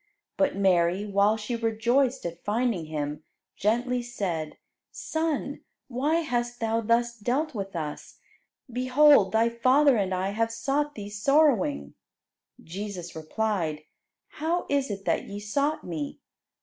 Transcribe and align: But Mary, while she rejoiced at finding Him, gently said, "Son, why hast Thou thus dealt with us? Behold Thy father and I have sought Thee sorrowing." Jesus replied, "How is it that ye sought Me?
But 0.35 0.55
Mary, 0.57 1.05
while 1.05 1.37
she 1.37 1.55
rejoiced 1.55 2.25
at 2.25 2.43
finding 2.43 2.85
Him, 2.85 3.23
gently 3.55 4.01
said, 4.01 4.57
"Son, 4.91 5.61
why 5.89 6.21
hast 6.21 6.59
Thou 6.59 6.81
thus 6.81 7.15
dealt 7.15 7.53
with 7.53 7.75
us? 7.75 8.17
Behold 8.67 9.31
Thy 9.31 9.47
father 9.47 9.97
and 9.97 10.11
I 10.11 10.31
have 10.31 10.51
sought 10.51 10.95
Thee 10.95 11.11
sorrowing." 11.11 11.93
Jesus 12.63 13.15
replied, 13.15 13.83
"How 14.29 14.65
is 14.69 14.89
it 14.89 15.05
that 15.05 15.25
ye 15.25 15.39
sought 15.39 15.83
Me? 15.83 16.17